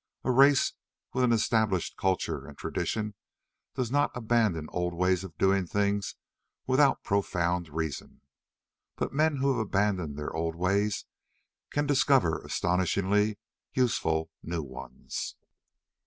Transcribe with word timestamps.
A 0.23 0.31
race 0.31 0.73
with 1.13 1.23
an 1.23 1.31
established 1.31 1.95
culture 1.95 2.47
and 2.47 2.57
tradition 2.57 3.13
does 3.75 3.91
not 3.91 4.09
abandon 4.17 4.67
old 4.71 4.95
ways 4.95 5.23
of 5.23 5.37
doing 5.37 5.67
things 5.67 6.15
without 6.65 7.03
profound 7.03 7.69
reason. 7.69 8.21
But 8.95 9.13
men 9.13 9.35
who 9.37 9.49
have 9.55 9.59
abandoned 9.59 10.17
their 10.17 10.33
old 10.33 10.55
ways 10.55 11.05
can 11.69 11.85
discover 11.85 12.39
astonishingly 12.41 13.37
useful 13.73 14.31
new 14.41 14.63
ones. 14.63 15.35